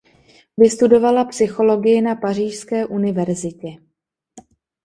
[0.57, 3.67] Vystudovala psychologii na Pařížské univerzitě.